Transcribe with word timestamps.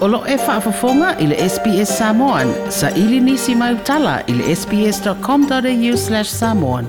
Olo 0.00 0.24
e 0.28 0.36
whaafafonga 0.36 1.16
i 1.18 1.26
le 1.26 1.36
SPS 1.48 1.98
Samoan. 1.98 2.52
Sa 2.70 2.88
ili 2.90 3.20
nisi 3.20 3.54
mai 3.54 3.74
utala 3.74 4.20
i 4.26 4.54
sps.com.au 4.56 6.24
samoan. 6.24 6.86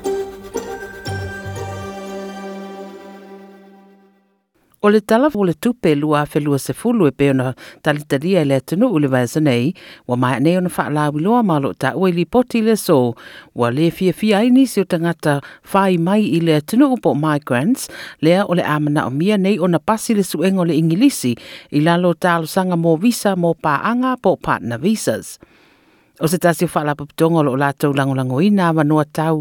O 4.83 4.89
le 4.89 4.97
tala 4.99 5.29
o 5.37 5.43
le 5.45 5.53
tupe 5.53 5.93
lua 5.95 6.23
a 6.25 6.25
felua 6.25 6.57
se 6.65 6.73
fulu 6.79 7.03
e 7.05 7.11
peona 7.19 7.47
talitaria 7.85 8.39
e 8.41 8.47
le 8.49 8.55
atunu 8.59 8.85
o 8.89 8.97
le 9.01 9.07
vaisa 9.13 9.37
nei, 9.47 9.65
wa 10.09 10.15
mai 10.21 10.33
anei 10.39 10.55
ona 10.57 10.71
wha 10.75 10.83
alawi 10.89 11.19
loa 11.25 11.41
malo 11.51 11.69
ta 11.81 11.89
ue 11.99 12.09
li 12.17 12.25
poti 12.33 12.59
le 12.67 12.73
so, 12.85 12.99
wa 13.59 13.67
le 13.77 13.85
fia 13.97 14.09
fia 14.19 14.35
aini 14.41 14.63
si 14.71 14.77
o 14.81 14.85
tangata 14.91 15.33
whai 15.69 15.93
mai 16.07 16.23
i 16.25 16.39
le 16.45 16.53
atunu 16.59 16.85
o 16.97 16.97
po 17.03 17.11
migrants, 17.25 17.81
lea 18.25 18.39
o 18.41 18.51
le 18.57 18.63
amana 18.75 19.01
o 19.05 19.11
mia 19.19 19.37
nei 19.37 19.55
ona 19.65 19.77
pasi 19.87 20.11
le 20.17 20.23
suengo 20.31 20.63
le 20.67 20.73
ingilisi 20.81 21.31
i 21.69 21.79
lalo 21.87 22.09
talo 22.23 22.45
sanga 22.53 22.73
mō 22.83 22.93
visa 23.05 23.31
mō 23.43 23.51
paanga 23.65 24.11
po 24.23 24.31
partner 24.45 24.79
visas. 24.85 25.27
O 26.21 26.27
se 26.29 26.37
tasi 26.37 26.69
whala 26.69 26.93
paputonga 26.93 27.41
o 27.49 27.57
lātou 27.57 27.95
langolango 27.97 28.37
i 28.45 28.51
nā 28.53 28.67
wanoa 28.77 29.07
tau 29.09 29.39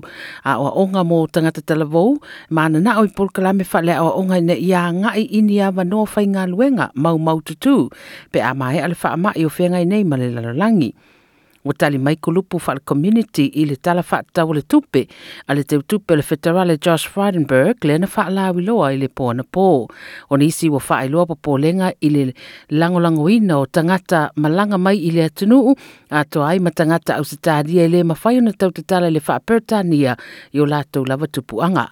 a 0.49 0.55
oa 0.57 0.71
onga 0.81 1.03
mō 1.05 1.19
tangata 1.29 1.61
talavou. 1.69 2.15
Mana 2.49 2.81
na 2.81 2.97
oi 3.03 3.11
pulkala 3.17 3.53
me 3.53 3.67
whale 3.73 3.93
a 3.93 4.01
oa 4.01 4.15
onga 4.23 4.39
ina 4.41 4.57
i 4.57 4.73
a 4.81 4.87
ngai 4.97 5.27
i 5.29 5.43
ni 5.45 5.61
a 5.61 5.69
wanoa 5.77 6.09
whai 6.17 6.25
luenga 6.55 6.89
mau 6.95 7.19
mau 7.19 7.37
tutu. 7.45 7.91
Pe 8.33 8.41
a 8.41 8.55
mahe 8.57 8.81
ale 8.81 8.97
wha 9.03 9.13
mai 9.27 9.45
o 9.45 9.53
whenga 9.59 9.85
i 9.85 9.85
nei 9.93 10.05
malelalo 10.09 10.57
langi 10.57 10.95
ua 11.65 11.75
tali 11.77 11.99
mai 11.99 12.17
kulupu 12.17 12.57
community 12.89 13.45
i 13.61 13.65
le 13.69 13.77
tala 13.77 14.01
faatau 14.03 14.49
o 14.49 14.53
le 14.57 14.63
tupe 14.63 15.03
a 15.47 15.55
le 15.55 15.63
teutupe 15.65 16.13
o 16.13 16.17
le 16.17 16.23
federale 16.23 16.79
josh 16.81 17.05
fridenberg 17.13 17.85
lea 17.85 17.99
na 18.01 18.07
faalauiloa 18.07 18.93
i 18.95 18.97
le 19.03 19.09
poana 19.09 19.43
po 19.53 19.67
ona 20.31 20.45
isi 20.45 20.69
ua 20.73 20.81
faailoa 20.81 21.27
popolega 21.27 21.93
i 22.01 22.09
le 22.11 22.33
lagolagoina 22.71 23.59
o 23.59 23.67
tagata 23.67 24.31
malaga 24.37 24.79
mai 24.79 24.97
i 24.97 25.11
le 25.13 25.29
atunuu 25.29 25.77
atoa 26.11 26.49
ai 26.49 26.59
ma 26.65 26.71
tagata 26.71 27.17
ausitalia 27.21 27.85
i 27.85 27.89
lē 27.93 28.05
mafai 28.09 28.39
ona 28.41 28.53
tautatala 28.53 29.09
i 29.09 29.13
le 29.13 29.21
nia 29.85 30.17
i 30.53 30.61
o 30.61 30.67
latou 30.67 31.05
lava 31.05 31.27
tupuaga 31.27 31.89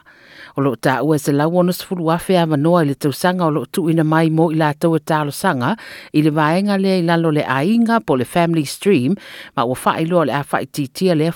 o 0.57 0.61
loo 0.61 0.75
taʻua 0.75 1.15
e 1.15 1.19
se 1.19 1.33
lau 1.33 1.57
ona 1.59 1.73
sefulu 1.73 2.11
afe 2.11 2.35
avanoa 2.39 2.83
i 2.83 2.87
le 2.91 2.95
tausaga 2.95 3.47
o 3.47 3.51
loo 3.51 3.91
ina 3.91 4.05
mai 4.05 4.31
mo 4.31 4.51
i 4.51 4.57
latou 4.57 4.97
e 4.97 5.01
talosaga 5.01 5.77
i 6.13 6.23
le 6.23 6.31
vaega 6.31 6.79
lea 6.79 6.99
i 6.99 7.03
lalo 7.05 7.31
le 7.31 7.43
aiga 7.47 8.01
po 8.01 8.17
le 8.17 8.25
family 8.25 8.65
stream 8.67 9.15
ma 9.59 9.65
ua 9.67 9.75
faailoa 9.85 10.21
o 10.23 10.29
le 10.29 10.33
a 10.39 10.43
faitiitia 10.51 11.15
lea 11.15 11.35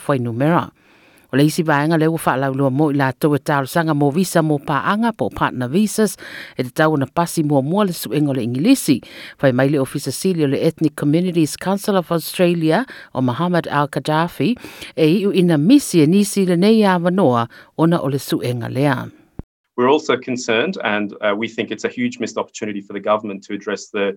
o 1.32 1.36
le 1.36 1.44
isi 1.50 1.62
vaega 1.68 1.96
ua 2.10 2.18
faalaulua 2.26 2.70
mo 2.78 2.86
i 2.92 2.96
latou 3.00 3.34
e 3.34 3.38
talosaga 3.48 3.94
mo 3.94 4.10
visa 4.10 4.42
mo 4.42 4.56
paaga 4.68 5.10
po 5.18 5.26
partner 5.38 5.68
visas 5.68 6.16
e 6.58 6.62
tatau 6.66 6.92
ona 6.94 7.06
pasi 7.16 7.42
muamua 7.42 7.82
le 7.88 7.92
suʻega 8.00 8.28
o 8.32 8.34
le 8.38 8.74
fai 9.40 9.52
mai 9.52 9.68
le 9.72 9.78
ofisa 9.86 10.10
sili 10.12 10.44
o 10.44 10.46
le 10.46 10.58
ethnic 10.68 10.94
communities 10.96 11.56
council 11.56 11.96
of 11.96 12.12
australia 12.12 12.84
o 13.14 13.18
al 13.18 13.88
kadafi 13.94 14.50
e 14.96 15.04
iʻu 15.16 15.34
ina 15.34 15.56
misi 15.58 16.02
e 16.02 16.06
nisi 16.06 16.44
lenei 16.46 16.84
avanoa 16.84 17.48
ona 17.78 17.96
o 18.00 18.08
le 18.08 18.18
suʻega 18.18 18.70
lea 18.78 19.10
We're 19.74 19.88
also 19.96 20.18
concerned, 20.30 20.76
and 20.84 21.08
uh, 21.22 21.34
we 21.42 21.46
think 21.48 21.70
it's 21.70 21.86
a 21.86 21.88
huge 21.98 22.14
missed 22.22 22.36
opportunity 22.42 22.82
for 22.86 22.92
the 22.92 23.00
government 23.10 23.40
to 23.46 23.54
address 23.54 23.88
the 23.88 24.08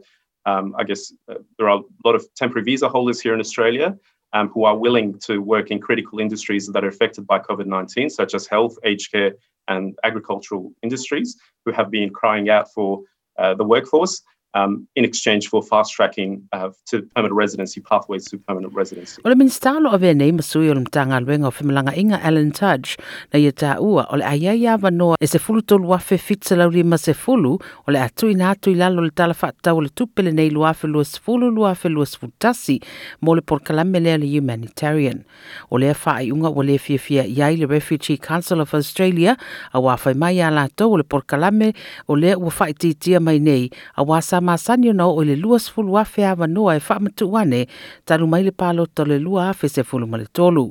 um, 0.45 0.75
I 0.77 0.83
guess 0.83 1.13
uh, 1.29 1.35
there 1.57 1.69
are 1.69 1.79
a 1.79 2.05
lot 2.05 2.15
of 2.15 2.25
temporary 2.35 2.63
visa 2.63 2.87
holders 2.87 3.19
here 3.19 3.33
in 3.33 3.39
Australia 3.39 3.97
um, 4.33 4.49
who 4.49 4.63
are 4.65 4.77
willing 4.77 5.17
to 5.19 5.39
work 5.41 5.71
in 5.71 5.79
critical 5.79 6.19
industries 6.19 6.67
that 6.67 6.83
are 6.83 6.87
affected 6.87 7.25
by 7.25 7.39
COVID 7.39 7.65
19, 7.65 8.09
such 8.09 8.33
as 8.33 8.47
health, 8.47 8.75
aged 8.83 9.11
care, 9.11 9.33
and 9.67 9.97
agricultural 10.03 10.71
industries, 10.83 11.37
who 11.65 11.71
have 11.71 11.89
been 11.89 12.11
crying 12.11 12.49
out 12.49 12.71
for 12.73 13.01
uh, 13.39 13.53
the 13.55 13.63
workforce 13.63 14.21
um, 14.55 14.87
in 14.95 15.03
exchange 15.05 15.47
for 15.49 15.61
fast 15.61 15.93
tracking 15.93 16.41
uh, 16.53 16.69
to 16.85 17.01
permanent 17.15 17.35
residency 17.35 17.81
pathways 17.81 18.23
to 18.31 18.37
permanent 18.37 18.73
residency. 18.73 19.21
Ole 19.25 19.35
min 19.35 19.51
stalo 19.51 19.91
ave 19.93 20.13
nei 20.15 20.31
masui 20.33 20.69
ole 20.71 20.81
mtanga 20.85 21.19
luenga 21.19 21.49
o 21.49 21.93
inga 21.95 22.19
Alan 22.23 22.51
Tudge 22.51 22.95
na 23.33 23.39
ye 23.39 23.51
taua 23.51 24.07
ole 24.11 24.23
aia 24.23 24.53
ia 24.55 24.77
vanoa 24.77 25.15
e 25.21 25.27
se 25.27 25.37
fulu 25.37 25.61
tolu 25.61 25.93
afe 25.93 26.15
lauri 26.57 26.83
ma 26.83 26.97
se 26.97 27.13
fulu 27.13 27.59
ole 27.87 27.95
atui 27.99 28.33
na 28.35 28.51
atui 28.55 28.75
lalo 28.75 29.01
le 29.03 29.11
tala 29.11 29.33
fatau 29.33 29.77
ole 29.77 29.89
tupele 29.89 30.31
nei 30.33 30.49
fulu 30.49 31.49
lua 31.51 31.71
afe 31.75 31.89
futasi 32.19 32.79
Mole 33.21 33.35
le 33.35 33.41
porkalame 33.41 33.99
lea 34.01 34.17
humanitarian. 34.39 35.25
Ole 35.71 35.93
fa 35.93 36.15
ai 36.17 36.31
unga 36.31 36.49
fia 36.79 36.97
fia 36.97 37.23
iai 37.23 37.57
le 37.57 37.65
Refugee 37.67 38.17
Council 38.17 38.61
of 38.61 38.73
Australia 38.73 39.37
a 39.73 39.79
wafai 39.81 40.13
mai 40.15 40.39
a 40.39 40.49
latou 40.49 40.93
ole 40.93 41.03
porkalame 41.03 41.75
ole 42.07 42.33
ua 42.35 42.49
faititia 42.51 43.19
mai 43.19 43.39
nei 43.39 43.69
a 43.97 44.03
wasa 44.03 44.39
ma 44.45 44.53
masani 44.53 44.89
ona 44.89 45.07
o 45.09 45.23
le 45.25 45.35
lua 45.35 45.57
sefulu 45.59 45.97
afe 45.97 46.21
noa 46.55 46.75
e 46.75 46.79
faamatuu 46.87 47.37
ane 47.41 47.61
talu 48.05 48.25
mai 48.31 48.41
le 48.45 48.51
paloto 48.51 49.01
le 49.09 49.17
lua 49.25 49.49
afe 49.49 49.67
sefulu 49.75 50.05
ma 50.11 50.17
le 50.21 50.27
tolu 50.37 50.65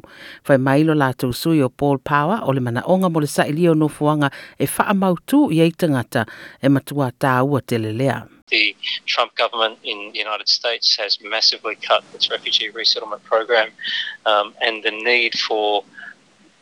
faemai 0.47 0.81
lo 0.89 0.95
latou 0.95 1.33
sui 1.43 1.61
o 1.61 1.69
paul 1.69 1.99
power 1.99 2.39
o 2.47 2.53
le 2.53 2.61
manaʻoga 2.61 3.09
mo 3.13 3.19
le 3.21 3.27
saʻilia 3.37 3.71
o 3.75 3.75
nofoaga 3.83 4.29
e 4.59 4.65
faamautū 4.77 5.41
i 5.51 5.59
ai 5.65 5.71
tagata 5.81 6.23
e 6.63 6.67
matuā 6.75 7.09
tāua 7.25 7.59
telelea 7.71 8.19
The 8.53 8.77
Trump 9.07 9.35
government 9.41 9.79
in 9.83 10.13
the 10.13 10.19
United 10.21 10.49
States 10.49 10.89
has 11.01 11.19
massively 11.35 11.75
cut 11.77 12.05
its 12.15 12.31
refugee 12.31 12.69
resettlement 12.71 13.25
program 13.25 13.69
um, 14.27 14.55
and 14.65 14.83
the 14.85 14.93
need 14.93 15.33
for 15.47 15.83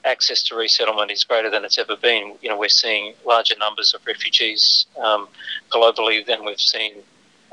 access 0.05 0.43
to 0.45 0.55
resettlement 0.55 1.11
is 1.11 1.25
greater 1.25 1.51
than 1.51 1.65
it's 1.65 1.79
ever 1.79 1.97
been. 1.97 2.35
You 2.43 2.49
know, 2.51 2.57
we're 2.59 2.69
seeing 2.69 3.15
larger 3.25 3.55
numbers 3.59 3.95
of 3.95 4.05
refugees 4.07 4.87
um, 5.03 5.29
globally 5.73 6.25
than 6.25 6.45
we've 6.45 6.61
seen 6.61 6.95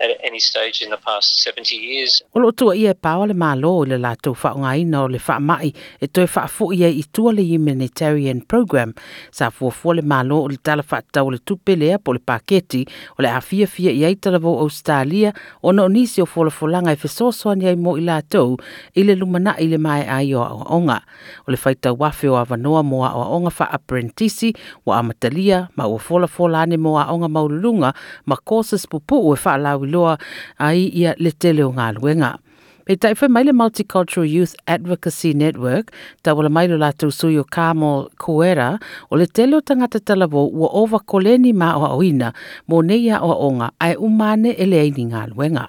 at 0.01 0.11
any 0.23 0.39
stage 0.39 0.81
in 0.81 0.89
the 0.89 0.97
past 0.97 1.39
70 1.43 1.75
years. 1.75 2.21
O 2.33 2.39
lo 2.39 2.51
tua 2.51 2.75
ia 2.75 2.91
e 2.91 2.95
pāo 2.95 3.25
le 3.27 3.33
mālo 3.35 3.71
i 3.85 3.89
le 3.91 3.97
lātou 3.99 4.35
whaunga 4.37 4.71
ina 4.79 5.01
o 5.03 5.07
le 5.11 5.19
whaamai 5.19 5.71
e 5.99 6.07
toi 6.07 6.25
whaafu 6.31 6.69
ia 6.75 6.87
i 6.89 7.03
tua 7.13 7.33
le 7.35 7.43
humanitarian 7.43 8.39
program 8.51 8.93
sa 9.33 9.49
fuafua 9.51 9.97
le 9.99 10.03
mālo 10.03 10.37
o 10.43 10.47
le 10.51 10.57
tala 10.57 10.83
whaatau 10.87 11.31
le 11.33 11.39
tupelea 11.39 11.97
po 11.99 12.15
le 12.15 12.21
pāketi 12.23 12.85
o 13.17 13.23
le 13.25 13.31
awhia 13.33 13.67
fia 13.67 13.91
i 13.97 14.05
eitalavo 14.07 14.53
o 14.63 14.69
Stalia 14.71 15.33
o 15.61 15.71
no 15.75 15.87
nisi 15.91 16.23
o 16.23 16.25
fulafulanga 16.27 16.95
i 16.95 16.99
e 16.99 17.01
fesosoan 17.01 17.65
iai 17.65 17.75
mo 17.75 17.97
i 17.99 18.05
lātou 18.07 18.55
i 18.95 19.03
le 19.03 19.17
lumana 19.19 19.55
i 19.63 19.67
le 19.71 19.77
mai 19.83 20.01
ai 20.05 20.31
o 20.33 20.43
aonga. 20.45 20.99
O 21.43 21.51
le 21.51 21.59
whaita 21.65 21.93
wafe 21.93 22.31
o 22.31 22.39
avanoa 22.39 22.83
mo 22.87 23.03
aonga 23.07 23.51
wha 23.59 23.69
aprentisi 23.79 24.53
wa 24.85 24.99
amatalia 25.01 25.65
ma 25.75 25.87
ua 25.91 25.99
fulafulane 25.99 26.77
mo 26.79 26.95
aonga 27.03 27.27
maululunga 27.27 27.93
ma 28.25 28.35
kōsas 28.47 28.87
pupu 28.87 29.19
ue 29.29 29.35
whaalawi 29.35 29.88
loa 29.91 30.17
ai 30.59 30.89
ia 31.01 31.13
le 31.25 31.33
tele 31.41 31.63
o 31.65 31.71
ngā 31.73 31.91
luenga. 31.99 32.35
Pei 32.89 33.27
mai 33.29 33.43
le 33.45 33.53
Multicultural 33.53 34.25
Youth 34.25 34.55
Advocacy 34.65 35.35
Network, 35.37 35.91
ta 36.23 36.33
wala 36.33 36.49
mai 36.49 36.65
lo 36.67 36.77
lātou 36.81 37.11
sui 37.13 37.37
o 37.37 37.43
Kāmo 37.45 38.09
Koera, 38.17 38.79
o 39.11 39.19
le 39.21 39.27
tele 39.27 39.57
o 39.57 39.61
tangata 39.61 39.99
talabo 40.01 40.47
ua 40.49 40.99
koleni 41.05 41.53
mā 41.53 41.69
o 41.77 42.01
mō 42.01 42.77
nei 42.83 43.11
a 43.13 43.17
o 43.21 43.53
ai 43.79 43.93
umane 43.95 44.55
ele 44.57 44.81
ngā 44.89 45.27
luenga. 45.29 45.67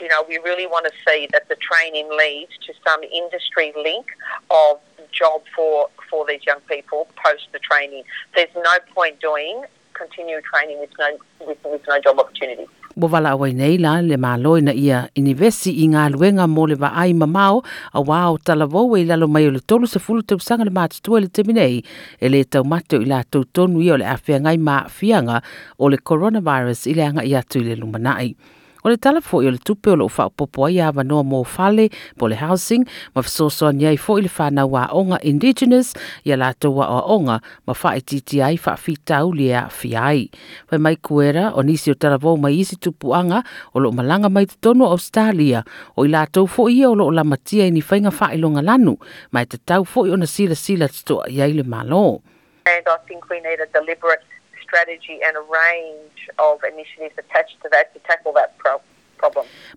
You 0.00 0.08
know, 0.08 0.24
we 0.28 0.38
really 0.38 0.66
want 0.66 0.86
to 0.86 0.92
see 1.06 1.28
that 1.30 1.48
the 1.48 1.54
training 1.56 2.08
leads 2.18 2.52
to 2.66 2.72
some 2.84 3.04
industry 3.04 3.70
link 3.76 4.06
of 4.50 4.80
job 5.12 5.42
for, 5.54 5.88
for 6.08 6.24
these 6.26 6.40
young 6.46 6.60
people 6.68 7.06
post 7.22 7.46
the 7.52 7.58
training. 7.60 8.02
There's 8.34 8.48
no 8.56 8.74
point 8.92 9.20
doing 9.20 9.62
continued 9.92 10.42
training 10.44 10.80
with 10.80 10.90
no, 10.98 11.16
with, 11.46 11.58
with 11.64 11.82
no 11.86 12.00
job 12.00 12.18
opportunity. 12.18 12.66
Bo 12.96 13.06
wala 13.08 13.30
awai 13.30 13.52
nei 13.54 13.78
la 13.78 14.00
le 14.02 14.16
malo 14.18 14.56
ina 14.58 14.74
ia 14.74 15.06
inivesi 15.20 15.70
i 15.82 15.86
ngā 15.92 16.04
luenga 16.14 16.46
mō 16.54 16.64
le 16.70 16.76
ai 16.90 17.12
mamao 17.14 17.62
a 17.92 18.02
wāo 18.02 18.34
tala 18.42 18.66
wau 18.66 18.96
e 18.98 19.04
lalo 19.06 19.28
mai 19.30 19.46
o 19.46 19.50
le 19.54 19.60
tolu 19.70 19.86
sa 19.86 20.02
fulu 20.02 20.22
tau 20.26 20.42
sanga 20.42 20.66
le 20.66 20.74
mātutua 20.78 21.22
le 21.22 21.28
te 21.28 21.46
minei 21.46 21.82
e 22.18 22.28
le 22.28 22.42
tau 22.44 22.64
mato 22.64 22.98
i 23.00 23.06
la 23.06 23.22
tau 23.22 23.44
tonu 23.46 23.78
i 23.84 23.90
o 23.94 23.96
le 23.96 24.04
awhia 24.14 24.40
ngai 24.42 24.58
mā 24.66 24.82
fianga 24.90 25.42
o 25.78 25.86
le 25.88 26.02
coronavirus 26.02 26.82
i 26.90 26.94
le 26.98 27.06
anga 27.06 27.22
i 27.30 27.36
atu 27.42 27.62
i 27.62 27.68
le 27.70 27.78
lumanai. 27.82 28.34
O 28.82 28.88
le 28.88 28.96
tala 28.96 29.20
fo 29.20 29.42
i 29.44 29.50
le 29.52 29.58
tupe 29.60 29.90
o 29.92 29.94
le 29.98 30.06
ufa 30.08 30.24
upopo 30.30 30.64
ai 30.64 30.78
awa 30.80 31.02
noa 31.04 31.20
mō 31.26 31.40
fale 31.44 31.88
po 32.16 32.28
le 32.32 32.36
housing 32.40 32.86
ma 33.14 33.20
fasoso 33.22 33.68
ni 33.76 33.84
ai 33.86 33.98
fo 34.00 34.16
i 34.18 34.22
le 34.24 34.30
whana 34.38 34.64
wā 34.64 34.86
onga 34.96 35.18
indigenous 35.28 35.90
i 36.24 36.32
a 36.32 36.38
lātou 36.40 36.72
wā 36.78 36.86
wā 36.88 37.00
onga 37.16 37.36
ma 37.68 37.74
wha 37.76 37.92
e 38.00 38.00
titi 38.00 38.40
ai 38.42 38.56
wha 38.56 38.76
fitau 38.80 39.32
li 39.36 39.50
a 39.52 39.66
fiai. 39.68 40.24
Pai 40.68 40.78
mai 40.80 40.96
kuera 40.96 41.50
o 41.54 41.62
nisi 41.66 41.90
o 41.92 41.94
tala 41.94 42.16
vau 42.16 42.36
mai 42.40 42.56
isi 42.56 42.76
tupu 42.80 43.12
anga 43.14 43.42
o 43.76 43.84
lo 43.84 43.92
malanga 43.92 44.30
mai 44.32 44.46
te 44.48 44.56
tonu 44.60 44.88
Australia 44.88 45.60
o 45.96 46.06
i 46.08 46.08
lātou 46.08 46.48
fo 46.48 46.68
i 46.72 46.80
o 46.88 46.94
lo 46.96 47.10
o 47.12 47.12
lamatia 47.12 47.68
i 47.68 47.74
ni 47.76 47.84
whainga 47.84 48.12
wha 48.16 48.32
i 48.32 48.40
longa 48.40 48.64
lanu 48.64 48.96
mai 49.36 49.44
te 49.44 49.60
tau 49.60 49.84
fo 49.84 50.06
i 50.08 50.14
o 50.16 50.16
na 50.16 50.24
sila 50.26 50.56
sila 50.56 50.88
tato 50.88 51.20
i 51.28 51.52
le 51.52 51.62
malo. 51.68 52.20
I 52.66 52.78
think 53.06 53.28
we 53.28 53.40
need 53.44 53.60
a 53.60 53.66
deliberate 53.76 54.24
strategy 54.70 55.18
and 55.26 55.34
a 55.36 55.44
range 55.60 56.22
of 56.38 56.62
initiatives 56.64 57.14
attached 57.18 57.60
to 57.62 57.68
that 57.72 57.92
to 57.94 58.00
tackle 58.08 58.32
that 58.32 58.56
problem. 58.58 58.86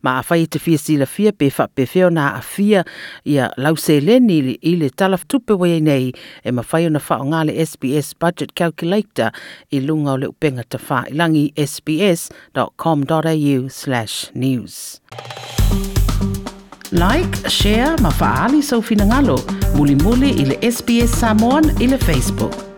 Ma 0.01 0.19
a 0.19 0.23
whai 0.29 0.45
te 0.47 0.59
fia 0.59 0.77
sila 0.77 1.05
fia 1.05 1.31
pe 1.35 1.49
wha 1.51 1.65
pe 1.67 1.83
whio 1.91 2.07
nā 2.15 2.29
a 2.37 2.41
fia 2.41 2.83
ia 3.27 3.49
lauseleni 3.59 4.37
i, 4.39 4.53
i 4.71 4.75
le 4.79 4.87
talaf 4.91 5.25
tupewea 5.27 5.79
nei 5.83 6.13
e 6.45 6.51
ma 6.55 6.63
whai 6.69 6.85
ona 6.87 6.99
wha 7.09 7.17
o 7.25 7.27
ngāle 7.27 7.57
SBS 7.65 8.13
Budget 8.23 8.51
Calculator 8.61 9.29
i 9.75 9.79
lunga 9.89 10.11
o 10.13 10.17
le 10.21 10.27
upenga 10.31 10.63
te 10.63 10.77
wha 10.87 11.01
i 11.11 11.13
langi 11.19 11.43
sbs.com.au 11.65 13.59
slash 13.81 14.21
news. 14.33 15.01
Like, 16.95 17.35
share, 17.51 17.95
ma 18.05 18.09
whaali 18.21 18.63
sau 18.63 18.79
ngalo 18.85 19.37
muli 19.75 19.95
muli 20.05 20.29
i 20.39 20.45
le 20.45 20.55
SBS 20.71 21.19
Samoan 21.25 21.63
i 21.81 21.87
le 21.91 21.97
Facebook. 21.97 22.72